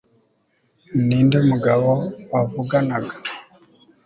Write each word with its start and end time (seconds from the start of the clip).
Ninde 1.07 1.39
mugabo 1.49 1.91
wavuganaga 2.31 3.15